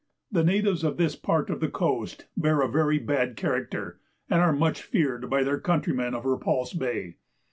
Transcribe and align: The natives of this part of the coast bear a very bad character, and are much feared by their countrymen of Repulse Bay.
The 0.31 0.43
natives 0.43 0.83
of 0.83 0.97
this 0.97 1.15
part 1.15 1.51
of 1.51 1.59
the 1.59 1.69
coast 1.69 2.25
bear 2.35 2.61
a 2.61 2.67
very 2.67 2.97
bad 2.97 3.35
character, 3.37 3.99
and 4.31 4.41
are 4.41 4.51
much 4.51 4.81
feared 4.81 5.29
by 5.29 5.43
their 5.43 5.59
countrymen 5.59 6.15
of 6.15 6.25
Repulse 6.25 6.73
Bay. 6.73 7.17